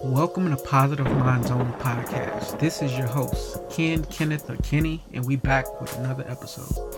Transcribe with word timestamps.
Welcome 0.00 0.48
to 0.50 0.56
Positive 0.62 1.06
Mind 1.06 1.44
Zone 1.44 1.72
Podcast. 1.80 2.60
This 2.60 2.82
is 2.82 2.96
your 2.96 3.08
host, 3.08 3.58
Ken 3.68 4.04
Kenneth 4.04 4.48
or 4.48 4.56
Kenny, 4.58 5.04
and 5.12 5.26
we 5.26 5.34
back 5.34 5.80
with 5.80 5.96
another 5.98 6.24
episode. 6.28 6.92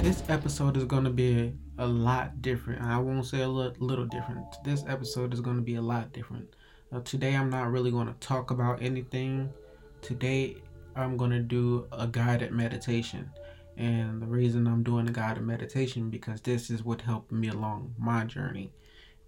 This 0.00 0.22
episode 0.28 0.76
is 0.76 0.84
going 0.84 1.02
to 1.02 1.10
be 1.10 1.52
a, 1.78 1.86
lot 1.86 2.42
different. 2.42 2.82
I 2.82 2.98
won't 2.98 3.26
say 3.26 3.42
a 3.42 3.48
little, 3.48 3.74
little 3.84 4.04
different. 4.04 4.44
This 4.62 4.84
episode 4.86 5.34
is 5.34 5.40
going 5.40 5.56
to 5.56 5.62
be 5.62 5.74
a 5.74 5.82
lot 5.82 6.12
different. 6.12 6.54
Uh, 6.92 7.00
today, 7.00 7.34
I'm 7.34 7.50
not 7.50 7.72
really 7.72 7.90
going 7.90 8.06
to 8.06 8.14
talk 8.20 8.52
about 8.52 8.80
anything. 8.80 9.52
Today, 10.00 10.58
I'm 10.94 11.16
going 11.16 11.32
to 11.32 11.40
do 11.40 11.88
a 11.90 12.06
guided 12.06 12.52
meditation. 12.52 13.28
And 13.76 14.22
the 14.22 14.26
reason 14.26 14.68
I'm 14.68 14.84
doing 14.84 15.08
a 15.08 15.12
guided 15.12 15.42
meditation 15.42 16.10
because 16.10 16.40
this 16.42 16.70
is 16.70 16.84
what 16.84 17.00
helped 17.00 17.32
me 17.32 17.48
along 17.48 17.94
my 17.98 18.24
journey. 18.24 18.70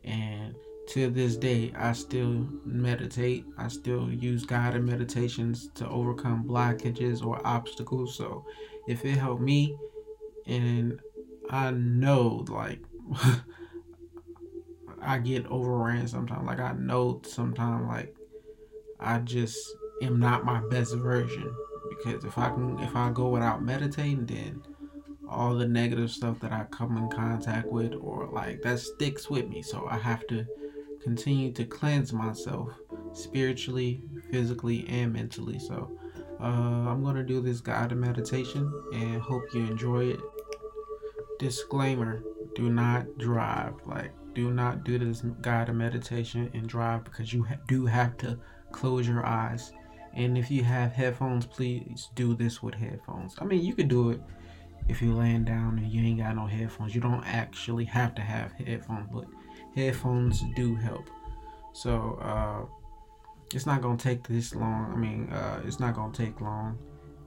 And 0.04 0.54
to 0.88 1.10
this 1.10 1.36
day, 1.36 1.72
I 1.76 1.92
still 1.92 2.48
meditate. 2.64 3.44
I 3.58 3.68
still 3.68 4.10
use 4.10 4.44
guided 4.46 4.84
meditations 4.84 5.68
to 5.74 5.88
overcome 5.88 6.44
blockages 6.44 7.24
or 7.24 7.46
obstacles. 7.46 8.16
So 8.16 8.46
if 8.86 9.04
it 9.04 9.18
helped 9.18 9.42
me, 9.42 9.76
and 10.46 10.98
I 11.50 11.70
know 11.72 12.44
like 12.48 12.80
I 15.02 15.18
get 15.18 15.46
overran 15.46 16.08
sometimes. 16.08 16.46
Like 16.46 16.60
I 16.60 16.72
know 16.72 17.20
sometimes 17.24 17.86
like 17.86 18.16
I 18.98 19.18
just 19.18 19.58
am 20.02 20.18
not 20.18 20.44
my 20.44 20.60
best 20.70 20.94
version 20.94 21.54
because 21.90 22.24
if 22.24 22.38
I 22.38 22.48
can 22.48 22.78
if 22.80 22.96
I 22.96 23.10
go 23.10 23.28
without 23.28 23.62
meditating 23.62 24.26
then 24.26 24.62
all 25.28 25.54
the 25.54 25.68
negative 25.68 26.10
stuff 26.10 26.40
that 26.40 26.52
I 26.52 26.64
come 26.70 26.96
in 26.96 27.10
contact 27.10 27.70
with 27.70 27.92
or 28.00 28.30
like 28.32 28.62
that 28.62 28.80
sticks 28.80 29.28
with 29.28 29.48
me. 29.48 29.60
So 29.60 29.86
I 29.90 29.98
have 29.98 30.26
to 30.28 30.46
continue 31.02 31.52
to 31.52 31.64
cleanse 31.64 32.12
myself 32.12 32.70
spiritually, 33.12 34.02
physically, 34.30 34.86
and 34.88 35.12
mentally. 35.12 35.58
So 35.58 35.98
uh, 36.40 36.44
I'm 36.44 37.02
going 37.02 37.16
to 37.16 37.22
do 37.22 37.40
this 37.40 37.60
guided 37.60 37.98
meditation 37.98 38.72
and 38.92 39.20
hope 39.20 39.42
you 39.52 39.60
enjoy 39.62 40.06
it. 40.10 40.20
Disclaimer 41.38 42.22
do 42.54 42.68
not 42.68 43.18
drive. 43.18 43.74
Like, 43.86 44.12
do 44.34 44.50
not 44.50 44.84
do 44.84 44.98
this 44.98 45.22
guided 45.40 45.74
meditation 45.74 46.50
and 46.54 46.68
drive 46.68 47.04
because 47.04 47.32
you 47.32 47.44
ha- 47.44 47.56
do 47.66 47.86
have 47.86 48.16
to 48.18 48.38
close 48.72 49.06
your 49.06 49.24
eyes. 49.24 49.72
And 50.14 50.36
if 50.36 50.50
you 50.50 50.64
have 50.64 50.92
headphones, 50.92 51.46
please 51.46 52.08
do 52.14 52.34
this 52.34 52.62
with 52.62 52.74
headphones. 52.74 53.36
I 53.38 53.44
mean, 53.44 53.64
you 53.64 53.74
could 53.74 53.88
do 53.88 54.10
it 54.10 54.20
if 54.88 55.02
you're 55.02 55.14
laying 55.14 55.44
down 55.44 55.78
and 55.78 55.90
you 55.92 56.04
ain't 56.04 56.18
got 56.18 56.34
no 56.34 56.46
headphones. 56.46 56.94
You 56.94 57.00
don't 57.00 57.24
actually 57.24 57.84
have 57.84 58.14
to 58.16 58.22
have 58.22 58.52
headphones, 58.52 59.08
but 59.12 59.24
headphones 59.78 60.42
do 60.56 60.74
help. 60.74 61.08
So 61.72 62.18
uh, 62.20 62.66
it's 63.54 63.66
not 63.66 63.80
gonna 63.80 63.96
take 63.96 64.26
this 64.26 64.54
long. 64.54 64.92
I 64.92 64.96
mean, 64.96 65.30
uh, 65.30 65.62
it's 65.64 65.78
not 65.78 65.94
gonna 65.94 66.12
take 66.12 66.40
long. 66.40 66.78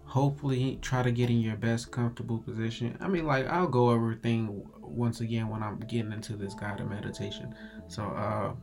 Hopefully, 0.03 0.77
try 0.81 1.01
to 1.01 1.11
get 1.11 1.29
in 1.29 1.39
your 1.39 1.55
best 1.55 1.91
comfortable 1.91 2.39
position. 2.39 2.97
I 2.99 3.07
mean, 3.07 3.25
like 3.25 3.47
I'll 3.47 3.67
go 3.67 3.89
over 3.91 4.13
thing 4.15 4.67
once 4.81 5.21
again 5.21 5.47
when 5.47 5.63
I'm 5.63 5.79
getting 5.79 6.11
into 6.11 6.35
this 6.35 6.53
guided 6.53 6.89
meditation. 6.89 7.55
So 7.87 8.03
uh, 8.03 8.53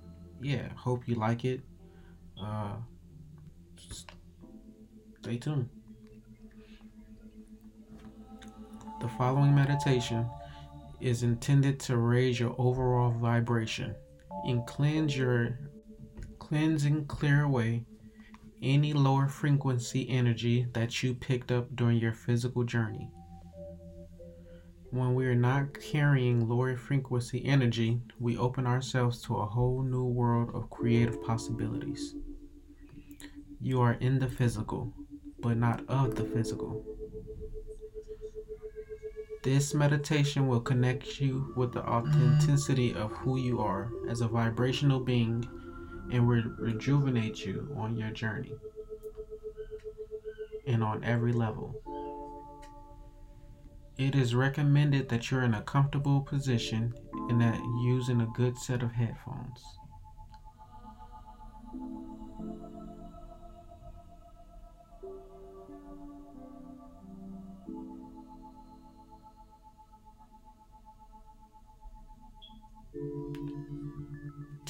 yeah, 0.42 0.68
hope 0.76 1.08
you 1.08 1.14
like 1.14 1.44
it. 1.46 1.62
Uh, 2.40 2.76
stay 5.22 5.38
tuned. 5.38 5.70
The 9.00 9.08
following 9.08 9.54
meditation 9.54 10.28
is 11.00 11.22
intended 11.22 11.78
to 11.80 11.96
raise 11.96 12.40
your 12.40 12.54
overall 12.58 13.10
vibration 13.10 13.94
and 14.44 14.66
cleanse 14.66 15.16
your 15.16 15.58
cleansing 16.38 17.06
clear 17.06 17.44
away 17.44 17.84
any 18.62 18.92
lower 18.92 19.28
frequency 19.28 20.08
energy 20.08 20.66
that 20.72 21.02
you 21.02 21.14
picked 21.14 21.52
up 21.52 21.74
during 21.76 21.98
your 21.98 22.12
physical 22.12 22.64
journey. 22.64 23.10
When 24.90 25.14
we 25.14 25.26
are 25.26 25.34
not 25.34 25.78
carrying 25.78 26.48
lower 26.48 26.76
frequency 26.76 27.44
energy, 27.44 28.00
we 28.18 28.38
open 28.38 28.66
ourselves 28.66 29.20
to 29.22 29.36
a 29.36 29.46
whole 29.46 29.82
new 29.82 30.04
world 30.04 30.50
of 30.54 30.70
creative 30.70 31.22
possibilities. 31.22 32.14
You 33.60 33.80
are 33.82 33.94
in 33.94 34.18
the 34.18 34.28
physical, 34.28 34.94
but 35.40 35.58
not 35.58 35.84
of 35.88 36.14
the 36.14 36.24
physical. 36.24 36.97
This 39.42 39.72
meditation 39.72 40.48
will 40.48 40.60
connect 40.60 41.20
you 41.20 41.52
with 41.56 41.72
the 41.72 41.86
authenticity 41.86 42.92
of 42.94 43.12
who 43.12 43.38
you 43.38 43.60
are 43.60 43.88
as 44.08 44.20
a 44.20 44.28
vibrational 44.28 45.00
being 45.00 45.48
and 46.10 46.26
will 46.26 46.42
rejuvenate 46.58 47.44
you 47.44 47.74
on 47.76 47.96
your 47.96 48.10
journey 48.10 48.52
and 50.66 50.82
on 50.82 51.04
every 51.04 51.32
level. 51.32 51.80
It 53.96 54.14
is 54.14 54.34
recommended 54.34 55.08
that 55.08 55.30
you're 55.30 55.42
in 55.42 55.54
a 55.54 55.62
comfortable 55.62 56.20
position 56.20 56.94
and 57.28 57.40
that 57.40 57.60
using 57.82 58.20
a 58.20 58.32
good 58.36 58.56
set 58.58 58.82
of 58.82 58.92
headphones. 58.92 59.62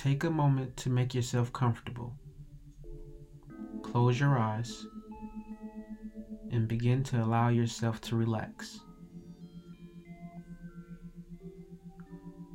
Take 0.08 0.24
a 0.24 0.30
moment 0.30 0.74
to 0.78 0.88
make 0.88 1.12
yourself 1.12 1.52
comfortable. 1.52 2.16
Close 3.82 4.18
your 4.18 4.38
eyes 4.38 4.86
and 6.50 6.66
begin 6.66 7.02
to 7.04 7.22
allow 7.22 7.50
yourself 7.50 8.00
to 8.00 8.16
relax. 8.16 8.80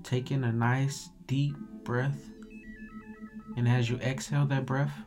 Take 0.02 0.32
in 0.32 0.44
a 0.46 0.52
nice 0.52 1.12
deep 1.28 1.56
breath, 1.84 2.28
and 3.56 3.68
as 3.68 3.88
you 3.88 3.98
exhale 3.98 4.48
that 4.48 4.66
breath, 4.66 5.06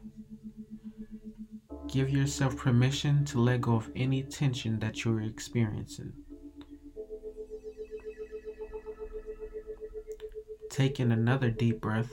give 1.89 2.11
yourself 2.11 2.57
permission 2.57 3.25
to 3.25 3.41
let 3.41 3.61
go 3.61 3.75
of 3.75 3.91
any 3.97 4.23
tension 4.23 4.79
that 4.79 5.05
you're 5.05 5.23
experiencing. 5.23 6.13
Take 10.71 11.01
in 11.01 11.11
another 11.11 11.51
deep 11.51 11.81
breath, 11.81 12.13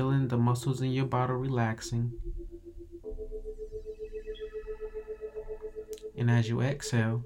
feeling 0.00 0.28
the 0.28 0.38
muscles 0.38 0.80
in 0.80 0.90
your 0.90 1.04
body 1.04 1.34
relaxing. 1.34 2.10
And 6.16 6.30
as 6.30 6.48
you 6.48 6.62
exhale, 6.62 7.22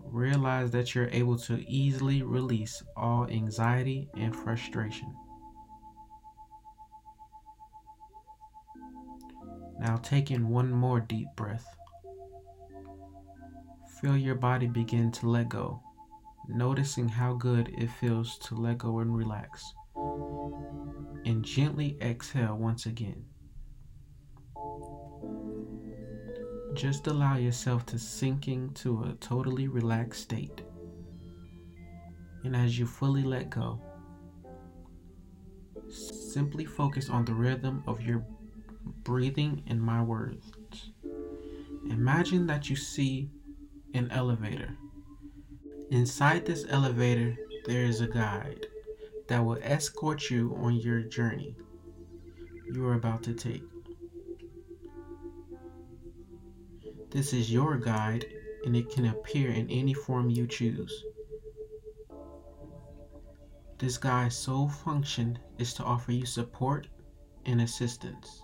realize 0.00 0.70
that 0.70 0.94
you're 0.94 1.10
able 1.12 1.36
to 1.40 1.62
easily 1.70 2.22
release 2.22 2.82
all 2.96 3.26
anxiety 3.28 4.08
and 4.16 4.34
frustration. 4.34 5.14
Now 9.78 9.96
take 9.98 10.30
in 10.30 10.48
one 10.48 10.70
more 10.70 11.00
deep 11.00 11.28
breath. 11.36 11.66
Feel 14.00 14.16
your 14.16 14.36
body 14.36 14.68
begin 14.68 15.12
to 15.12 15.28
let 15.28 15.50
go 15.50 15.82
noticing 16.48 17.08
how 17.08 17.34
good 17.34 17.68
it 17.76 17.90
feels 17.90 18.38
to 18.38 18.54
let 18.54 18.78
go 18.78 19.00
and 19.00 19.14
relax. 19.14 19.62
And 21.26 21.44
gently 21.44 21.98
exhale 22.00 22.56
once 22.56 22.86
again. 22.86 23.26
Just 26.72 27.06
allow 27.06 27.36
yourself 27.36 27.84
to 27.86 27.98
sink 27.98 28.48
into 28.48 29.02
a 29.02 29.12
totally 29.20 29.68
relaxed 29.68 30.22
state. 30.22 30.62
And 32.44 32.56
as 32.56 32.78
you 32.78 32.86
fully 32.86 33.24
let 33.24 33.50
go, 33.50 33.78
simply 35.90 36.64
focus 36.64 37.10
on 37.10 37.26
the 37.26 37.34
rhythm 37.34 37.82
of 37.86 38.00
your 38.00 38.24
breathing 39.04 39.62
and 39.66 39.82
my 39.82 40.02
words. 40.02 40.52
Imagine 41.90 42.46
that 42.46 42.70
you 42.70 42.76
see 42.76 43.28
an 43.92 44.10
elevator 44.10 44.78
Inside 45.90 46.44
this 46.44 46.66
elevator, 46.68 47.36
there 47.64 47.84
is 47.84 48.00
a 48.00 48.08
guide 48.08 48.66
that 49.28 49.44
will 49.44 49.58
escort 49.62 50.30
you 50.30 50.56
on 50.62 50.76
your 50.76 51.00
journey 51.00 51.56
you 52.72 52.86
are 52.86 52.94
about 52.94 53.22
to 53.24 53.32
take. 53.32 53.62
This 57.10 57.32
is 57.32 57.52
your 57.52 57.76
guide 57.76 58.26
and 58.64 58.76
it 58.76 58.90
can 58.90 59.06
appear 59.06 59.50
in 59.50 59.70
any 59.70 59.94
form 59.94 60.28
you 60.30 60.46
choose. 60.46 61.04
This 63.78 63.98
guide's 63.98 64.34
sole 64.34 64.68
function 64.68 65.38
is 65.58 65.74
to 65.74 65.84
offer 65.84 66.12
you 66.12 66.26
support 66.26 66.88
and 67.44 67.60
assistance. 67.60 68.42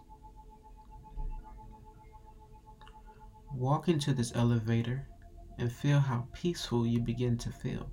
Walk 3.55 3.88
into 3.88 4.14
this 4.14 4.32
elevator 4.34 5.06
and 5.58 5.70
feel 5.70 5.99
how 5.99 6.29
peaceful 6.32 6.87
you 6.87 7.00
begin 7.00 7.37
to 7.38 7.50
feel. 7.50 7.90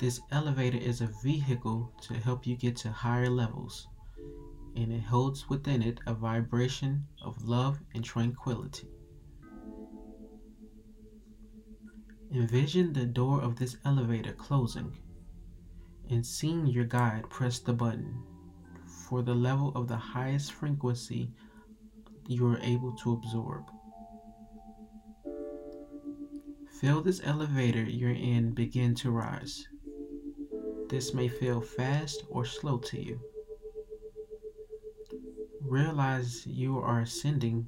This 0.00 0.20
elevator 0.32 0.78
is 0.78 1.00
a 1.00 1.10
vehicle 1.22 1.92
to 2.02 2.14
help 2.14 2.46
you 2.46 2.56
get 2.56 2.76
to 2.78 2.90
higher 2.90 3.30
levels, 3.30 3.86
and 4.74 4.92
it 4.92 5.02
holds 5.02 5.48
within 5.48 5.82
it 5.82 6.00
a 6.06 6.14
vibration 6.14 7.06
of 7.22 7.44
love 7.44 7.78
and 7.94 8.04
tranquility. 8.04 8.88
Envision 12.32 12.92
the 12.92 13.06
door 13.06 13.40
of 13.40 13.56
this 13.56 13.76
elevator 13.84 14.32
closing 14.32 14.98
and 16.10 16.26
seeing 16.26 16.66
your 16.66 16.84
guide 16.84 17.30
press 17.30 17.60
the 17.60 17.72
button 17.72 18.20
for 19.08 19.22
the 19.22 19.34
level 19.34 19.72
of 19.76 19.86
the 19.86 19.96
highest 19.96 20.52
frequency 20.52 21.30
you 22.26 22.44
are 22.46 22.58
able 22.58 22.92
to 22.96 23.12
absorb. 23.12 23.64
Feel 26.80 27.00
this 27.00 27.20
elevator 27.24 27.84
you're 27.84 28.10
in 28.10 28.52
begin 28.52 28.94
to 28.96 29.12
rise. 29.12 29.68
This 30.94 31.12
may 31.12 31.26
feel 31.26 31.60
fast 31.60 32.22
or 32.28 32.44
slow 32.44 32.78
to 32.78 33.02
you. 33.02 33.20
Realize 35.60 36.46
you 36.46 36.78
are 36.78 37.00
ascending 37.00 37.66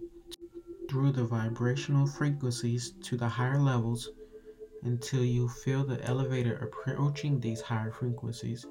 through 0.89 1.11
the 1.11 1.25
vibrational 1.25 2.07
frequencies 2.07 2.93
to 3.03 3.17
the 3.17 3.29
higher 3.29 3.59
levels 3.59 4.11
until 4.85 5.25
you 5.25 5.49
feel 5.49 5.85
the 5.85 6.01
elevator 6.05 6.55
approaching 6.59 7.41
these 7.41 7.61
higher 7.61 7.91
frequencies 7.91 8.65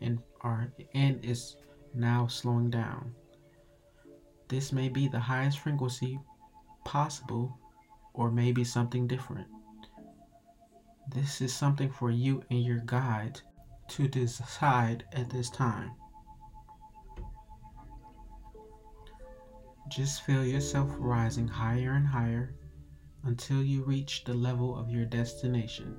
and 0.00 0.22
are 0.42 0.72
and 0.94 1.24
is 1.24 1.56
now 1.92 2.28
slowing 2.28 2.70
down. 2.70 3.12
This 4.46 4.72
may 4.72 4.88
be 4.88 5.08
the 5.08 5.18
highest 5.18 5.58
frequency 5.58 6.16
possible 6.84 7.58
or 8.14 8.30
maybe 8.30 8.62
something 8.62 9.08
different. 9.08 9.48
This 11.12 11.40
is 11.40 11.52
something 11.52 11.90
for 11.90 12.12
you 12.12 12.44
and 12.50 12.62
your 12.62 12.82
guide 12.86 13.40
to 13.88 14.08
decide 14.08 15.04
at 15.12 15.30
this 15.30 15.50
time. 15.50 15.92
Just 19.88 20.22
feel 20.22 20.44
yourself 20.44 20.90
rising 20.98 21.46
higher 21.46 21.92
and 21.92 22.06
higher 22.06 22.54
until 23.22 23.62
you 23.62 23.84
reach 23.84 24.24
the 24.24 24.34
level 24.34 24.76
of 24.76 24.90
your 24.90 25.04
destination. 25.04 25.96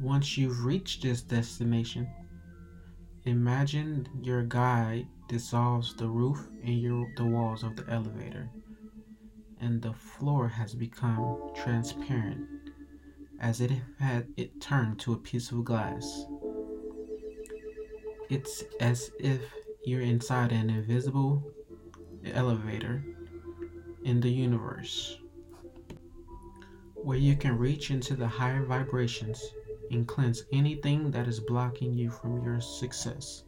Once 0.00 0.36
you've 0.36 0.64
reached 0.64 1.02
this 1.02 1.22
destination, 1.22 2.08
imagine 3.24 4.08
your 4.22 4.42
guide 4.42 5.06
dissolves 5.28 5.94
the 5.96 6.08
roof 6.08 6.48
and 6.62 6.80
your, 6.80 7.06
the 7.16 7.24
walls 7.24 7.62
of 7.62 7.76
the 7.76 7.88
elevator, 7.88 8.48
and 9.60 9.80
the 9.82 9.92
floor 9.92 10.48
has 10.48 10.74
become 10.74 11.52
transparent 11.54 12.61
as 13.42 13.60
it 13.60 13.72
had 13.98 14.26
it 14.36 14.60
turned 14.60 14.98
to 15.00 15.12
a 15.12 15.18
piece 15.18 15.50
of 15.50 15.64
glass. 15.64 16.24
It's 18.30 18.64
as 18.80 19.10
if 19.18 19.42
you're 19.84 20.00
inside 20.00 20.52
an 20.52 20.70
invisible 20.70 21.42
elevator 22.24 23.04
in 24.04 24.20
the 24.20 24.30
universe 24.30 25.18
where 26.94 27.18
you 27.18 27.34
can 27.34 27.58
reach 27.58 27.90
into 27.90 28.14
the 28.14 28.28
higher 28.28 28.64
vibrations 28.64 29.44
and 29.90 30.06
cleanse 30.06 30.44
anything 30.52 31.10
that 31.10 31.26
is 31.26 31.40
blocking 31.40 31.92
you 31.92 32.10
from 32.10 32.44
your 32.44 32.60
success. 32.60 33.42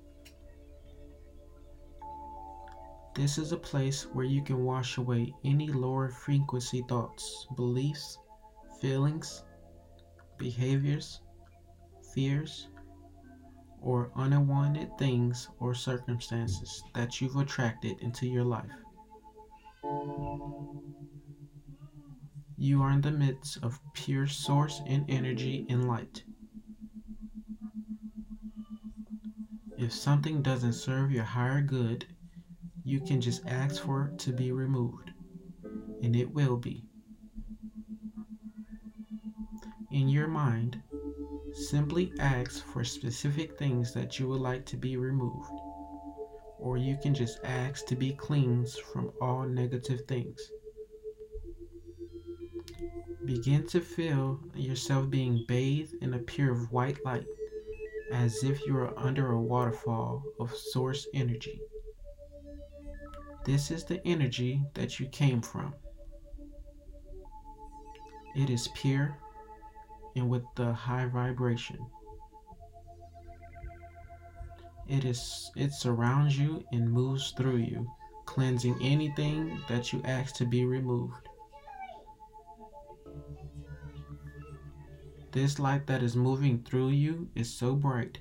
This 3.15 3.39
is 3.39 3.53
a 3.53 3.57
place 3.57 4.09
where 4.13 4.25
you 4.25 4.43
can 4.43 4.65
wash 4.65 4.99
away 4.99 5.33
any 5.45 5.69
lower 5.69 6.11
frequency 6.11 6.85
thoughts, 6.89 7.47
beliefs, 7.55 8.19
feelings, 8.81 9.45
behaviors, 10.39 11.21
fears, 12.15 12.69
or 13.81 14.11
unwanted 14.17 14.89
things 14.99 15.49
or 15.61 15.75
circumstances 15.75 16.83
that 16.95 17.21
you've 17.21 17.37
attracted 17.37 18.01
into 18.01 18.27
your 18.27 18.45
life. 18.45 18.71
You 22.57 22.83
are 22.83 22.93
in 22.93 23.03
the 23.03 23.11
midst 23.11 23.63
of 23.63 23.79
pure 23.93 24.27
source 24.27 24.81
and 24.87 25.05
energy 25.09 25.67
and 25.69 25.87
light. 25.87 26.25
If 29.77 29.93
something 29.93 30.41
doesn't 30.41 30.75
serve 30.75 31.11
your 31.11 31.25
higher 31.25 31.61
good, 31.61 32.07
you 32.85 33.01
can 33.01 33.21
just 33.21 33.45
ask 33.47 33.83
for 33.83 34.07
it 34.07 34.19
to 34.21 34.33
be 34.33 34.53
removed, 34.53 35.11
and 36.03 36.15
it 36.15 36.33
will 36.33 36.57
be. 36.57 36.85
In 39.95 40.09
your 40.09 40.27
mind, 40.27 40.83
Simply 41.55 42.13
ask 42.19 42.65
for 42.65 42.83
specific 42.83 43.57
things 43.57 43.95
that 43.95 44.19
you 44.19 44.27
would 44.27 44.41
like 44.41 44.67
to 44.67 44.77
be 44.77 44.97
removed. 44.97 45.53
Or 46.59 46.77
you 46.77 46.97
can 47.01 47.15
just 47.15 47.39
ask 47.45 47.87
to 47.87 47.95
be 47.95 48.13
cleansed 48.13 48.81
from 48.81 49.13
all 49.21 49.45
negative 49.47 50.01
things. 50.09 50.51
Begin 53.25 53.69
to 53.69 53.81
feel 53.81 54.41
yourself 54.57 55.09
being 55.11 55.45
bathed 55.47 55.95
in 56.03 56.15
a 56.15 56.19
pure 56.19 56.57
white 56.67 56.99
light 57.05 57.27
as 58.11 58.43
if 58.43 58.67
you 58.67 58.77
are 58.77 58.99
under 58.99 59.31
a 59.31 59.41
waterfall 59.41 60.25
of 60.41 60.53
source 60.53 61.07
energy. 61.15 61.61
This 63.45 63.71
is 63.71 63.85
the 63.85 64.05
energy 64.05 64.61
that 64.75 64.99
you 64.99 65.07
came 65.07 65.41
from. 65.41 65.73
It 68.35 68.51
is 68.51 68.69
pure 68.75 69.17
and 70.17 70.29
with 70.29 70.43
the 70.57 70.73
high 70.73 71.07
vibration. 71.07 71.79
It 74.89 75.05
is 75.05 75.51
it 75.57 75.73
surrounds 75.73 76.39
you 76.39 76.65
and 76.73 76.91
moves 76.91 77.33
through 77.33 77.57
you, 77.57 77.91
cleansing 78.27 78.77
anything 78.83 79.61
that 79.69 79.93
you 79.93 80.03
ask 80.05 80.35
to 80.37 80.45
be 80.45 80.65
removed. 80.65 81.29
This 85.33 85.59
light 85.59 85.87
that 85.89 86.03
is 86.03 86.15
moving 86.15 86.63
through 86.63 86.91
you 86.91 87.29
is 87.35 87.53
so 87.53 87.75
bright 87.75 88.19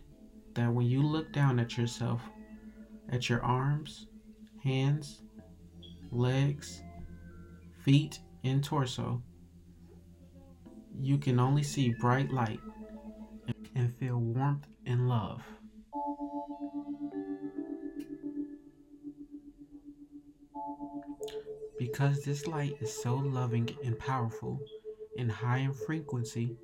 that 0.55 0.73
when 0.73 0.87
you 0.87 1.03
look 1.03 1.31
down 1.31 1.59
at 1.59 1.77
yourself, 1.77 2.21
at 3.09 3.29
your 3.29 3.43
arms, 3.43 4.07
hands, 4.63 5.21
legs, 6.11 6.81
feet, 7.83 8.19
and 8.43 8.63
torso, 8.63 9.21
you 10.99 11.17
can 11.17 11.39
only 11.39 11.63
see 11.63 11.93
bright 11.99 12.31
light 12.31 12.59
and 13.75 13.95
feel 13.97 14.17
warmth 14.17 14.67
and 14.85 15.09
love. 15.09 15.41
Because 21.77 22.23
this 22.23 22.47
light 22.47 22.77
is 22.81 23.01
so 23.01 23.15
loving 23.15 23.69
and 23.83 23.97
powerful 23.97 24.59
and 25.17 25.31
high 25.31 25.57
in 25.57 25.73
frequency, 25.73 26.55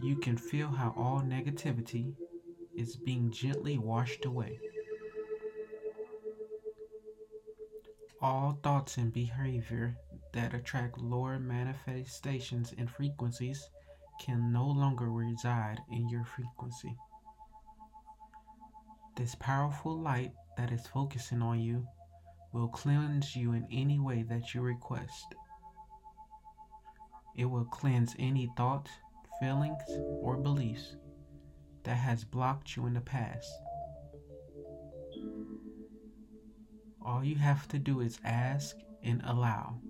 you 0.00 0.16
can 0.16 0.36
feel 0.36 0.68
how 0.68 0.94
all 0.96 1.20
negativity 1.20 2.14
is 2.76 2.96
being 2.96 3.30
gently 3.30 3.78
washed 3.78 4.24
away. 4.24 4.58
All 8.20 8.58
thoughts 8.62 8.96
and 8.96 9.12
behavior 9.12 9.96
that 10.32 10.54
attract 10.54 10.98
lower 10.98 11.38
manifestations 11.38 12.72
and 12.78 12.90
frequencies 12.90 13.68
can 14.20 14.52
no 14.52 14.66
longer 14.66 15.10
reside 15.10 15.78
in 15.90 16.08
your 16.08 16.24
frequency. 16.24 16.96
This 19.16 19.34
powerful 19.34 19.98
light 19.98 20.32
that 20.56 20.72
is 20.72 20.86
focusing 20.86 21.42
on 21.42 21.60
you 21.60 21.86
will 22.52 22.68
cleanse 22.68 23.34
you 23.36 23.52
in 23.52 23.66
any 23.70 23.98
way 23.98 24.22
that 24.22 24.54
you 24.54 24.60
request. 24.60 25.34
It 27.36 27.46
will 27.46 27.64
cleanse 27.64 28.14
any 28.18 28.50
thoughts, 28.56 28.90
feelings, 29.40 29.82
or 30.20 30.36
beliefs 30.36 30.96
that 31.84 31.96
has 31.96 32.24
blocked 32.24 32.76
you 32.76 32.86
in 32.86 32.94
the 32.94 33.00
past. 33.00 33.50
All 37.04 37.24
you 37.24 37.36
have 37.36 37.66
to 37.68 37.78
do 37.78 38.00
is 38.00 38.20
ask 38.24 38.76
and 39.02 39.20
allow 39.24 39.80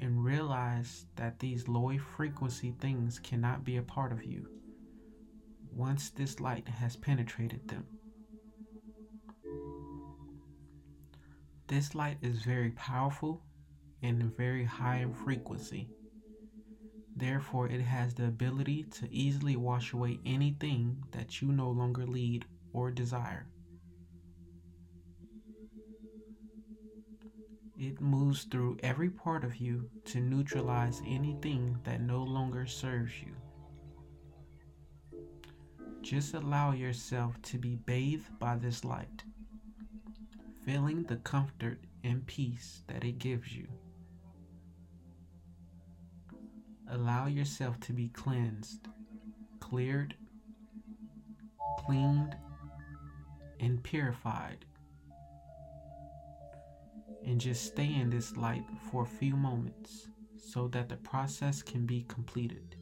and 0.00 0.24
realize 0.24 1.06
that 1.16 1.38
these 1.38 1.68
low 1.68 1.96
frequency 1.98 2.74
things 2.80 3.18
cannot 3.18 3.64
be 3.64 3.76
a 3.76 3.82
part 3.82 4.12
of 4.12 4.24
you 4.24 4.48
once 5.72 6.10
this 6.10 6.40
light 6.40 6.68
has 6.68 6.96
penetrated 6.96 7.68
them. 7.68 7.86
This 11.68 11.94
light 11.94 12.18
is 12.22 12.42
very 12.42 12.70
powerful 12.70 13.42
and 14.02 14.36
very 14.36 14.64
high 14.64 14.96
in 14.96 15.14
frequency. 15.14 15.88
Therefore, 17.14 17.68
it 17.68 17.80
has 17.80 18.14
the 18.14 18.26
ability 18.26 18.84
to 18.84 19.12
easily 19.12 19.56
wash 19.56 19.92
away 19.92 20.18
anything 20.24 21.04
that 21.12 21.40
you 21.40 21.52
no 21.52 21.70
longer 21.70 22.06
lead 22.06 22.46
or 22.72 22.90
desire. 22.90 23.46
It 27.80 27.98
moves 27.98 28.44
through 28.44 28.76
every 28.82 29.08
part 29.08 29.42
of 29.42 29.56
you 29.56 29.88
to 30.04 30.20
neutralize 30.20 31.00
anything 31.06 31.78
that 31.84 32.02
no 32.02 32.22
longer 32.22 32.66
serves 32.66 33.14
you. 33.22 33.34
Just 36.02 36.34
allow 36.34 36.72
yourself 36.72 37.40
to 37.40 37.56
be 37.56 37.76
bathed 37.76 38.38
by 38.38 38.56
this 38.56 38.84
light, 38.84 39.24
feeling 40.62 41.04
the 41.04 41.16
comfort 41.16 41.78
and 42.04 42.26
peace 42.26 42.82
that 42.86 43.02
it 43.02 43.18
gives 43.18 43.56
you. 43.56 43.66
Allow 46.90 47.28
yourself 47.28 47.80
to 47.80 47.94
be 47.94 48.08
cleansed, 48.08 48.88
cleared, 49.58 50.14
cleaned, 51.78 52.36
and 53.58 53.82
purified. 53.82 54.66
And 57.26 57.40
just 57.40 57.64
stay 57.64 57.94
in 57.94 58.10
this 58.10 58.36
light 58.36 58.64
for 58.90 59.02
a 59.02 59.06
few 59.06 59.36
moments 59.36 60.08
so 60.36 60.68
that 60.68 60.88
the 60.88 60.96
process 60.96 61.62
can 61.62 61.86
be 61.86 62.02
completed. 62.08 62.76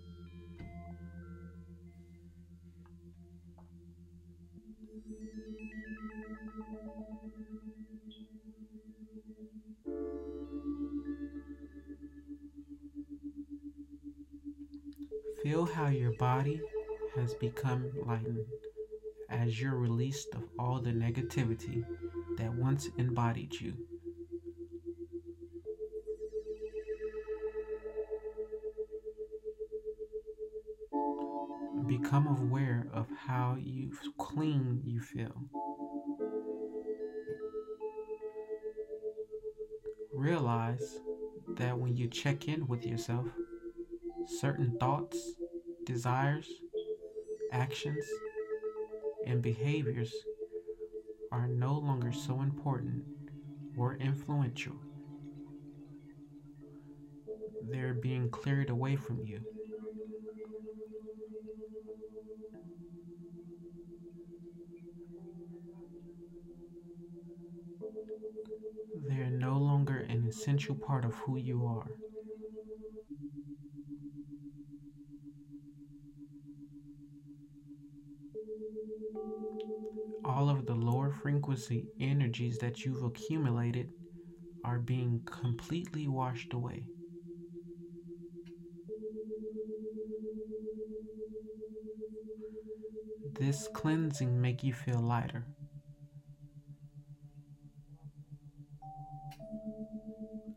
Feel 15.43 15.67
how 15.67 15.89
your 15.89 16.13
body 16.19 16.61
has 17.17 17.35
become 17.35 17.91
lightened 18.07 18.47
as 19.31 19.61
you're 19.61 19.77
released 19.77 20.29
of 20.35 20.43
all 20.59 20.81
the 20.81 20.91
negativity 20.91 21.85
that 22.39 22.53
once 22.53 22.89
embodied 22.99 23.55
you. 23.61 23.98
Become 32.09 32.39
aware 32.41 32.87
of 32.95 33.07
how 33.27 33.59
you 33.61 33.93
clean 34.17 34.81
you 34.83 34.99
feel. 34.99 35.45
Realize 40.15 41.01
that 41.59 41.79
when 41.79 41.99
you 41.99 42.09
check 42.09 42.49
in 42.49 42.67
with 42.67 42.87
yourself, 42.87 43.27
certain 44.41 44.75
thoughts, 44.81 45.19
desires, 45.85 46.49
actions, 47.53 48.03
and 49.27 49.43
behaviors 49.43 50.11
are 51.31 51.47
no 51.47 51.75
longer 51.75 52.11
so 52.11 52.41
important 52.41 53.03
or 53.77 53.97
influential. 53.97 54.77
They're 57.71 57.93
being 57.93 58.31
cleared 58.31 58.71
away 58.71 58.97
from 58.97 59.27
you. 59.27 59.41
They're 69.09 69.31
no 69.31 69.59
longer 69.59 69.99
an 69.99 70.27
essential 70.27 70.75
part 70.75 71.05
of 71.05 71.15
who 71.15 71.37
you 71.37 71.67
are. 71.67 71.91
all 80.39 80.51
of 80.51 80.67
the 80.67 80.75
lower 80.75 81.11
frequency 81.11 81.89
energies 81.99 82.59
that 82.59 82.85
you've 82.85 83.03
accumulated 83.03 83.89
are 84.63 84.79
being 84.79 85.21
completely 85.25 86.07
washed 86.07 86.53
away. 86.53 86.85
This 93.39 93.69
cleansing 93.75 94.41
make 94.41 94.63
you 94.63 94.73
feel 94.73 95.01
lighter. 95.01 95.47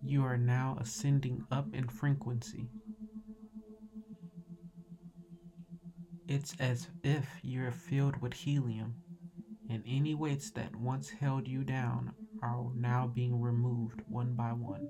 You 0.03 0.25
are 0.25 0.38
now 0.38 0.75
ascending 0.79 1.45
up 1.50 1.74
in 1.74 1.88
frequency. 1.88 2.67
It's 6.27 6.55
as 6.60 6.88
if 7.03 7.29
you're 7.43 7.71
filled 7.71 8.21
with 8.21 8.33
helium 8.33 8.95
and 9.69 9.83
any 9.86 10.15
weights 10.15 10.51
that 10.51 10.75
once 10.75 11.10
held 11.10 11.48
you 11.48 11.63
down 11.63 12.13
are 12.41 12.65
now 12.75 13.07
being 13.07 13.39
removed 13.41 14.01
one 14.07 14.36
by 14.36 14.53
one. 14.53 14.88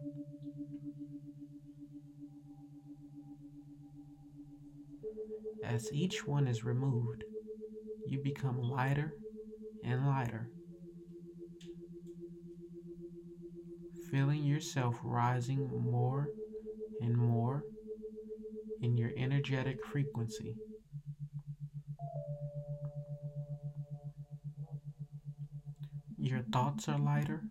As 5.63 5.91
each 5.93 6.25
one 6.25 6.47
is 6.47 6.63
removed, 6.63 7.23
you 8.05 8.19
become 8.23 8.61
lighter 8.61 9.13
and 9.83 10.07
lighter, 10.07 10.40
yourself 14.61 14.95
rising 15.03 15.67
more 15.91 16.29
and 17.01 17.17
more 17.17 17.63
in 18.79 18.95
your 18.95 19.09
energetic 19.17 19.83
frequency. 19.83 20.53
Your 26.19 26.43
thoughts 26.53 26.87
are 26.87 26.99
lighter. 26.99 27.41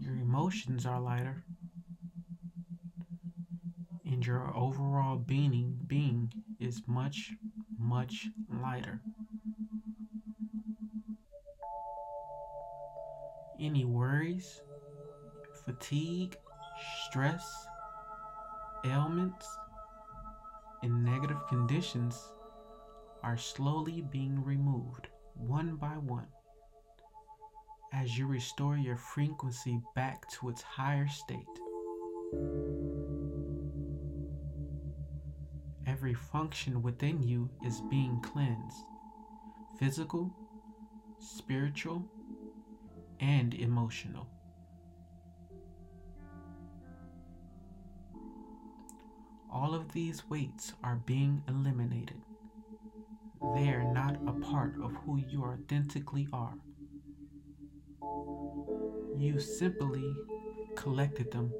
Your 0.00 0.14
emotions 0.14 0.84
are 0.86 1.00
lighter. 1.00 1.44
And 4.04 4.26
your 4.26 4.52
overall 4.56 5.18
being 5.18 5.78
being 5.86 6.32
is 6.58 6.82
much, 6.88 7.34
much 7.78 8.28
lighter. 8.50 9.00
Any 13.60 13.84
worries, 13.84 14.60
fatigue, 15.64 16.36
stress, 17.06 17.66
ailments, 18.84 19.46
and 20.82 21.04
negative 21.04 21.46
conditions 21.48 22.32
are 23.22 23.38
slowly 23.38 24.02
being 24.02 24.42
removed 24.42 25.08
one 25.34 25.76
by 25.76 25.96
one 25.98 26.26
as 27.92 28.18
you 28.18 28.26
restore 28.26 28.76
your 28.76 28.96
frequency 28.96 29.80
back 29.94 30.28
to 30.28 30.48
its 30.48 30.62
higher 30.62 31.06
state. 31.06 31.38
Every 35.86 36.14
function 36.14 36.82
within 36.82 37.22
you 37.22 37.48
is 37.64 37.80
being 37.88 38.20
cleansed 38.20 38.84
physical, 39.78 40.32
spiritual, 41.18 42.04
and 43.20 43.54
emotional. 43.54 44.28
All 49.50 49.74
of 49.74 49.92
these 49.92 50.28
weights 50.28 50.72
are 50.82 50.96
being 51.06 51.42
eliminated. 51.48 52.20
They 53.54 53.68
are 53.68 53.84
not 53.84 54.16
a 54.26 54.32
part 54.32 54.74
of 54.82 54.92
who 55.04 55.18
you 55.18 55.44
authentically 55.44 56.28
are. 56.32 56.54
You 59.16 59.38
simply 59.38 60.12
collected 60.74 61.30
them 61.30 61.52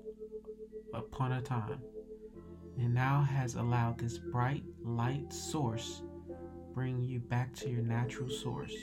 upon 0.93 1.33
a 1.33 1.41
time 1.41 1.81
and 2.79 2.93
now 2.93 3.23
has 3.23 3.55
allowed 3.55 3.99
this 3.99 4.19
bright 4.19 4.65
light 4.83 5.33
source 5.33 6.03
bring 6.75 7.05
you 7.05 7.21
back 7.21 7.55
to 7.55 7.71
your 7.71 7.83
natural 7.83 8.29
source. 8.29 8.75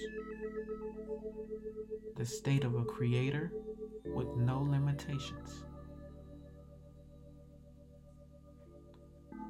The 2.22 2.28
state 2.28 2.64
of 2.66 2.76
a 2.76 2.84
creator 2.84 3.52
with 4.06 4.28
no 4.38 4.62
limitations. 4.62 5.66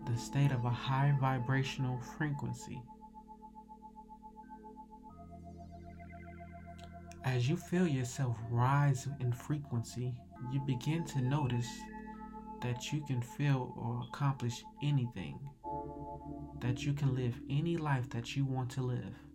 The 0.08 0.16
state 0.16 0.54
of 0.54 0.64
a 0.64 0.70
high 0.70 1.14
vibrational 1.20 2.00
frequency 2.18 2.82
As 7.26 7.50
you 7.50 7.58
feel 7.58 7.86
yourself 7.86 8.38
rise 8.50 9.06
in 9.20 9.34
frequency, 9.34 10.16
you 10.54 10.62
begin 10.62 11.04
to 11.08 11.20
notice 11.20 11.68
that 12.62 12.94
you 12.94 13.04
can 13.06 13.22
feel 13.22 13.74
or 13.76 14.02
accomplish 14.08 14.64
anything, 14.82 15.38
that 16.62 16.86
you 16.86 16.94
can 16.94 17.16
live 17.16 17.38
any 17.50 17.76
life 17.76 18.10
that 18.12 18.38
you 18.38 18.46
want 18.46 18.70
to 18.72 18.82
live. 18.82 19.31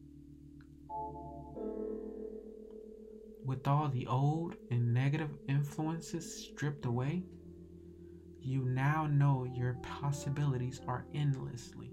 With 3.47 3.69
all 3.69 3.89
the 3.89 4.09
old 4.09 4.57
and 4.73 4.93
negative 4.93 5.31
influences 5.49 6.47
stripped 6.47 6.85
away, 6.85 7.23
you 8.43 8.65
now 8.65 9.07
know 9.07 9.45
your 9.45 9.75
possibilities 9.75 10.81
are 10.89 11.05
endlessly. 11.15 11.93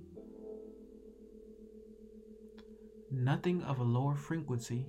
Nothing 3.12 3.62
of 3.62 3.78
a 3.78 3.84
lower 3.84 4.16
frequency 4.16 4.88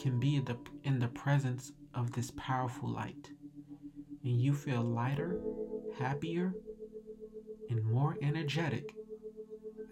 can 0.00 0.18
be 0.18 0.42
in 0.84 0.98
the 1.00 1.08
presence 1.08 1.70
of 1.92 2.12
this 2.12 2.30
powerful 2.34 2.88
light, 2.88 3.30
and 4.24 4.40
you 4.40 4.54
feel 4.54 4.82
lighter, 4.82 5.38
happier, 5.98 6.54
and 7.68 7.84
more 7.84 8.16
energetic 8.22 8.94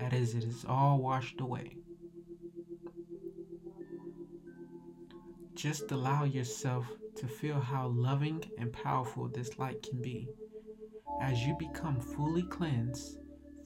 as 0.00 0.34
it 0.34 0.44
is 0.44 0.64
all 0.66 1.02
washed 1.02 1.38
away. 1.42 1.77
Just 5.58 5.90
allow 5.90 6.22
yourself 6.22 6.86
to 7.16 7.26
feel 7.26 7.58
how 7.58 7.88
loving 7.88 8.44
and 8.58 8.72
powerful 8.72 9.26
this 9.26 9.58
light 9.58 9.82
can 9.82 10.00
be 10.00 10.28
as 11.20 11.44
you 11.44 11.56
become 11.58 12.00
fully 12.00 12.44
cleansed, 12.44 13.18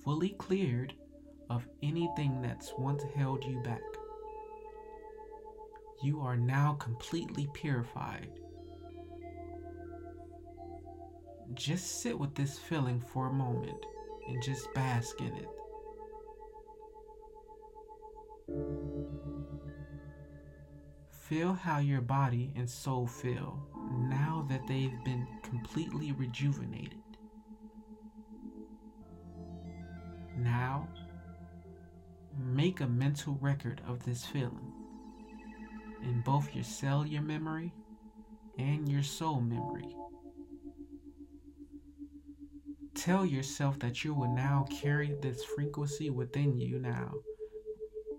fully 0.02 0.30
cleared 0.38 0.94
of 1.50 1.68
anything 1.82 2.40
that's 2.40 2.72
once 2.78 3.02
held 3.14 3.44
you 3.44 3.61
back. 3.62 3.82
You 6.02 6.22
are 6.22 6.38
now 6.38 6.78
completely 6.80 7.46
purified. 7.52 8.30
Just 11.52 12.00
sit 12.00 12.18
with 12.18 12.34
this 12.34 12.58
feeling 12.58 13.00
for 13.00 13.26
a 13.26 13.34
moment 13.34 13.84
and 14.28 14.42
just 14.42 14.72
bask 14.72 15.20
in 15.20 15.37
it. 15.37 15.49
Feel 21.33 21.55
how 21.55 21.79
your 21.79 22.03
body 22.03 22.53
and 22.57 22.69
soul 22.69 23.07
feel 23.07 23.59
now 23.91 24.47
that 24.51 24.67
they've 24.67 25.03
been 25.03 25.27
completely 25.43 26.12
rejuvenated. 26.12 27.01
Now, 30.37 30.91
make 32.39 32.83
a 32.83 32.87
mental 32.87 33.39
record 33.41 33.81
of 33.89 34.05
this 34.05 34.27
feeling 34.27 34.75
in 36.03 36.21
both 36.21 36.55
your 36.55 36.65
cellular 36.65 37.23
memory 37.23 37.73
and 38.59 38.87
your 38.87 39.03
soul 39.03 39.41
memory. 39.41 39.97
Tell 42.95 43.25
yourself 43.25 43.79
that 43.79 44.05
you 44.05 44.12
will 44.12 44.35
now 44.35 44.67
carry 44.71 45.17
this 45.23 45.43
frequency 45.43 46.11
within 46.11 46.61
you 46.61 46.79
now 46.79 47.11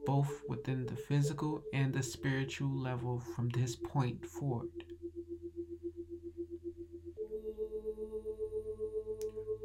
both 0.06 0.42
within 0.48 0.86
the 0.86 0.96
physical 0.96 1.64
and 1.74 1.94
the 1.94 2.04
spiritual 2.04 2.72
level 2.72 3.20
from 3.36 3.50
this 3.50 3.76
point 3.76 4.26
forward. 4.26 4.70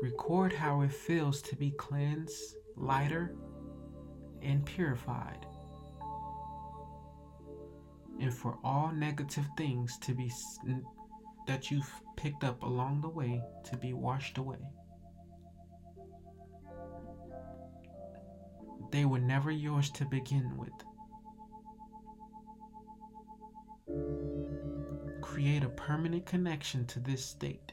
Record 0.00 0.52
how 0.52 0.82
it 0.82 0.92
feels 0.92 1.42
to 1.42 1.56
be 1.56 1.72
cleansed, 1.72 2.54
lighter, 2.76 3.34
and 4.42 4.64
purified. 4.64 5.44
And 8.20 8.32
for 8.32 8.58
all 8.62 8.92
negative 8.92 9.46
things 9.56 9.98
to 10.02 10.14
be 10.14 10.30
that 11.46 11.70
you've 11.70 11.92
picked 12.16 12.44
up 12.44 12.62
along 12.62 13.00
the 13.00 13.08
way 13.08 13.42
to 13.64 13.76
be 13.76 13.92
washed 13.92 14.38
away. 14.38 14.58
They 18.90 19.04
were 19.04 19.18
never 19.18 19.50
yours 19.50 19.90
to 19.90 20.04
begin 20.04 20.56
with. 20.56 20.72
Create 25.20 25.62
a 25.62 25.68
permanent 25.68 26.26
connection 26.26 26.86
to 26.86 27.00
this 27.00 27.24
state 27.24 27.72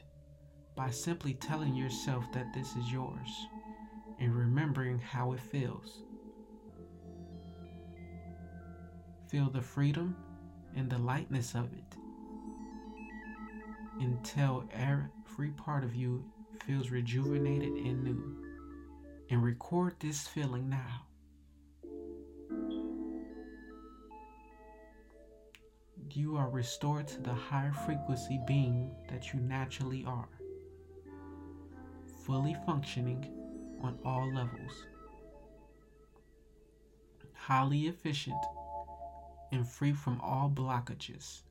by 0.74 0.90
simply 0.90 1.34
telling 1.34 1.74
yourself 1.74 2.30
that 2.32 2.52
this 2.52 2.76
is 2.76 2.92
yours 2.92 3.48
and 4.20 4.34
remembering 4.34 4.98
how 4.98 5.32
it 5.32 5.40
feels. 5.40 6.02
Feel 9.28 9.50
the 9.50 9.62
freedom 9.62 10.16
and 10.76 10.90
the 10.90 10.98
lightness 10.98 11.54
of 11.54 11.72
it 11.72 11.96
until 14.00 14.64
every 14.72 15.50
part 15.50 15.82
of 15.82 15.94
you 15.94 16.24
feels 16.64 16.90
rejuvenated 16.90 17.72
and 17.72 18.04
new. 18.04 18.42
And 19.30 19.42
record 19.42 19.96
this 19.98 20.28
feeling 20.28 20.68
now. 20.68 21.06
You 26.14 26.36
are 26.36 26.48
restored 26.48 27.08
to 27.08 27.20
the 27.20 27.32
higher 27.32 27.72
frequency 27.72 28.38
being 28.46 28.90
that 29.08 29.32
you 29.32 29.40
naturally 29.40 30.04
are, 30.06 30.28
fully 32.24 32.54
functioning 32.66 33.26
on 33.82 33.98
all 34.04 34.32
levels, 34.34 34.86
highly 37.34 37.86
efficient, 37.86 38.40
and 39.52 39.66
free 39.66 39.92
from 39.92 40.20
all 40.20 40.50
blockages 40.54 41.42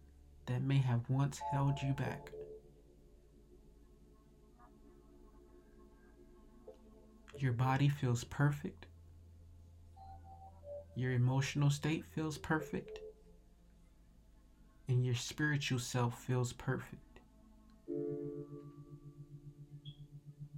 that 0.46 0.62
may 0.62 0.78
have 0.78 1.10
once 1.10 1.40
held 1.52 1.82
you 1.82 1.94
back. 1.94 2.32
Your 7.38 7.54
body 7.54 7.90
feels 7.90 8.24
perfect. 8.24 8.86
Your 10.96 11.12
emotional 11.12 11.70
state 11.70 12.06
feels 12.06 12.38
perfect 12.38 13.00
and 14.88 15.06
your 15.06 15.16
spiritual 15.16 15.80
self 15.80 16.22
feels 16.24 16.54
perfect. 16.54 17.20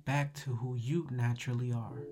Back 0.05 0.33
to 0.35 0.55
who 0.55 0.75
you 0.75 1.07
naturally 1.11 1.71
are. 1.71 2.03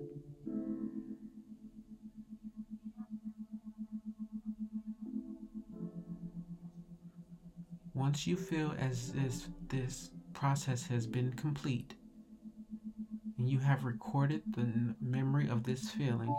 Once 7.94 8.26
you 8.26 8.36
feel 8.36 8.74
as 8.78 9.12
if 9.16 9.48
this 9.68 10.10
process 10.34 10.86
has 10.86 11.06
been 11.06 11.32
complete 11.32 11.94
and 13.38 13.48
you 13.48 13.58
have 13.58 13.84
recorded 13.84 14.42
the 14.54 14.94
memory 15.00 15.48
of 15.48 15.64
this 15.64 15.90
feeling, 15.90 16.34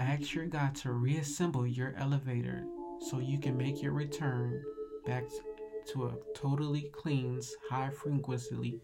ask 0.00 0.34
your 0.34 0.46
God 0.46 0.74
to 0.76 0.90
reassemble 0.92 1.66
your 1.66 1.94
elevator 1.96 2.64
so 3.00 3.18
you 3.18 3.38
can 3.38 3.56
make 3.56 3.82
your 3.82 3.92
return 3.92 4.62
back 5.06 5.24
to 5.92 6.06
a 6.06 6.16
totally 6.34 6.90
clean, 6.92 7.40
high 7.70 7.90
frequency, 7.90 8.80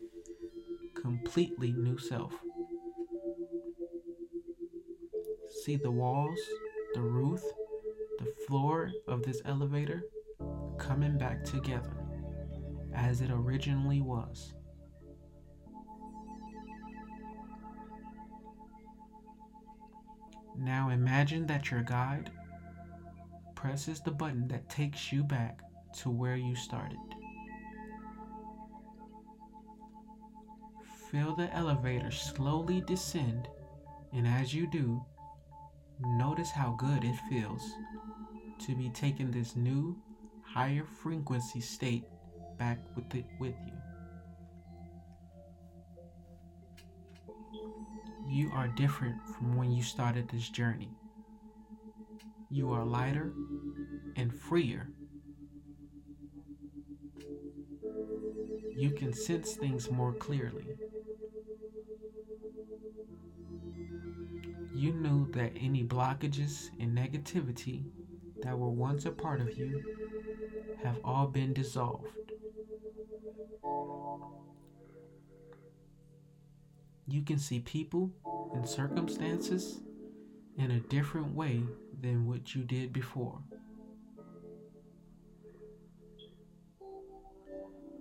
completely 0.95 1.73
new 1.73 1.99
self. 1.99 2.33
See 5.65 5.77
the 5.77 5.91
walls, 5.91 6.39
the 6.95 7.01
roof, 7.01 7.43
the 8.19 8.33
floor 8.47 8.91
of 9.09 9.23
this 9.23 9.41
elevator 9.45 10.03
coming 10.79 11.19
back 11.19 11.45
together 11.45 11.97
as 12.95 13.21
it 13.21 13.31
originally 13.31 14.01
was. 14.01 14.55
Now 20.59 20.91
imagine 20.91 21.47
that 21.47 21.71
your 21.71 21.83
guide 21.83 22.31
presses 23.63 24.01
the 24.01 24.11
button 24.11 24.49
that 24.49 24.69
takes 24.69 25.13
you 25.13 25.23
back 25.23 25.61
to 25.97 26.11
where 26.11 26.35
you 26.35 26.57
started. 26.57 26.99
Feel 31.13 31.37
the 31.37 31.49
elevator 31.55 32.11
slowly 32.11 32.83
descend, 32.89 33.47
and 34.13 34.27
as 34.27 34.53
you 34.53 34.67
do, 34.67 35.01
notice 36.01 36.51
how 36.51 36.73
good 36.73 37.05
it 37.05 37.15
feels 37.31 37.63
to 38.67 38.75
be 38.75 38.91
taking 38.91 39.31
this 39.31 39.55
new, 39.55 39.97
higher 40.45 40.85
frequency 41.01 41.61
state 41.61 42.03
back 42.59 42.81
with 42.97 43.15
it 43.15 43.27
with 43.39 43.55
you. 43.65 43.75
You 48.29 48.51
are 48.55 48.67
different 48.67 49.25
from 49.29 49.57
when 49.57 49.71
you 49.71 49.85
started 49.85 50.29
this 50.29 50.49
journey 50.49 50.91
you 52.53 52.71
are 52.71 52.85
lighter 52.85 53.33
and 54.17 54.31
freer. 54.31 54.87
You 58.77 58.91
can 58.91 59.15
sense 59.15 59.55
things 59.55 59.91
more 59.91 60.13
clearly. 60.13 60.67
You 64.75 64.93
knew 64.93 65.33
that 65.33 65.53
any 65.59 65.83
blockages 65.83 66.69
and 66.79 66.97
negativity 66.97 67.85
that 68.43 68.59
were 68.59 68.69
once 68.69 69.07
a 69.07 69.11
part 69.11 69.41
of 69.41 69.57
you 69.57 69.83
have 70.83 70.99
all 71.05 71.29
been 71.29 71.55
dissolved. 71.55 72.09
You 77.07 77.23
can 77.23 77.39
see 77.39 77.61
people 77.61 78.11
and 78.53 78.69
circumstances 78.69 79.81
in 80.59 80.71
a 80.71 80.81
different 80.81 81.35
way 81.35 81.63
than 82.03 82.27
what 82.27 82.55
you 82.55 82.65
did 82.65 82.93
before. 82.93 83.39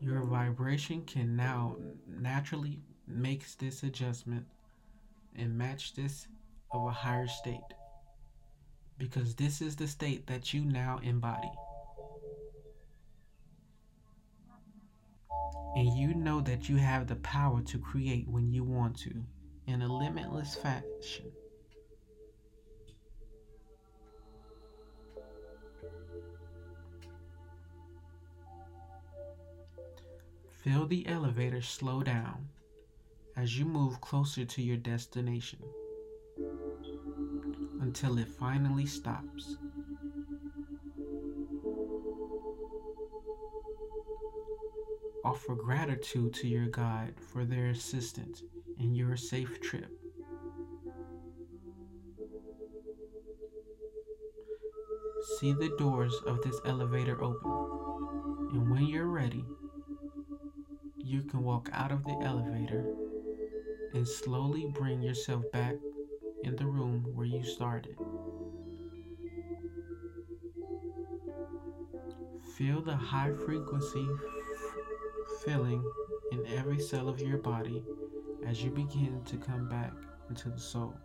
Your 0.02 0.24
vibration 0.24 1.04
can 1.06 1.36
now 1.36 1.78
naturally 2.08 2.80
makes 3.08 3.56
this 3.56 3.84
adjustment 3.84 4.46
and 5.36 5.56
match 5.56 5.94
this 5.94 6.28
of 6.72 6.88
a 6.88 6.92
higher 6.92 7.28
state 7.28 7.60
because 8.98 9.36
this 9.36 9.62
is 9.62 9.76
the 9.76 9.88
state 9.88 10.26
that 10.28 10.54
you 10.54 10.66
now 10.66 11.00
embody. 11.04 11.52
And 15.76 15.98
you 15.98 16.14
know 16.16 16.42
that 16.42 16.68
you 16.68 16.78
have 16.78 17.08
the 17.08 17.16
power 17.18 17.62
to 17.62 17.80
create 17.80 18.28
when 18.28 18.52
you 18.52 18.64
want 18.64 18.98
to 19.00 19.24
in 19.68 19.82
a 19.82 19.88
limitless 19.88 20.56
fashion. 20.56 21.32
Feel 30.64 30.86
the 30.86 31.08
elevator 31.08 31.62
slow 31.62 32.04
down 32.04 32.50
as 33.36 33.58
you 33.58 33.66
move 33.66 34.00
closer 34.00 34.46
to 34.46 34.62
your 34.62 34.78
destination 34.78 35.58
until 37.82 38.20
it 38.20 38.28
finally 38.28 38.86
stops. 38.86 39.58
Offer 45.26 45.56
gratitude 45.56 46.34
to 46.36 46.48
your 46.48 46.68
guide 46.68 47.16
for 47.20 47.44
their 47.44 47.70
assistance 47.70 48.44
in 48.80 48.94
your 48.94 49.18
safe 49.18 49.60
trip. 49.62 49.90
See 55.40 55.54
the 55.54 55.74
doors 55.80 56.14
of 56.28 56.40
this 56.44 56.60
elevator 56.66 57.24
open, 57.24 57.52
and 58.54 58.70
when 58.70 58.86
you're 58.86 59.08
ready, 59.08 59.44
you 61.12 61.22
can 61.24 61.44
walk 61.44 61.70
out 61.74 61.92
of 61.92 62.06
the 62.06 62.18
elevator 62.24 62.86
and 63.94 64.08
slowly 64.08 64.66
bring 64.74 65.02
yourself 65.02 65.44
back 65.52 65.76
in 66.46 66.56
the 66.56 66.66
room 66.66 67.06
where 67.14 67.26
you 67.26 67.44
started. 67.44 67.98
Feel 72.56 72.82
the 72.82 72.96
high 72.96 73.34
frequency 73.46 74.08
feeling 75.44 75.84
in 76.32 76.46
every 76.56 76.80
cell 76.80 77.10
of 77.10 77.20
your 77.20 77.40
body 77.40 77.84
as 78.48 78.64
you 78.64 78.70
begin 78.70 79.22
to 79.26 79.36
come 79.36 79.68
back 79.68 79.92
into 80.30 80.50
the 80.50 80.60
soul 80.60 80.96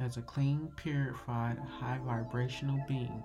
as 0.00 0.16
a 0.16 0.22
clean, 0.22 0.68
purified, 0.74 1.56
high 1.78 2.00
vibrational 2.04 2.82
being. 2.88 3.22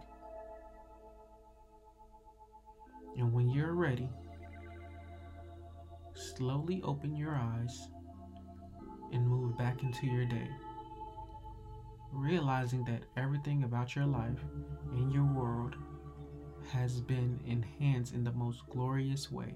And 3.17 3.33
when 3.33 3.49
you're 3.49 3.73
ready, 3.73 4.07
slowly 6.37 6.81
open 6.83 7.15
your 7.15 7.35
eyes 7.35 7.89
and 9.11 9.27
move 9.27 9.57
back 9.57 9.81
into 9.81 10.05
your 10.05 10.25
day. 10.25 10.47
Realizing 12.13 12.85
that 12.85 13.03
everything 13.17 13.63
about 13.63 13.95
your 13.95 14.05
life 14.05 14.39
and 14.93 15.11
your 15.11 15.25
world 15.25 15.75
has 16.71 17.01
been 17.01 17.39
enhanced 17.47 18.13
in 18.13 18.23
the 18.23 18.31
most 18.33 18.61
glorious 18.69 19.31
way. 19.31 19.55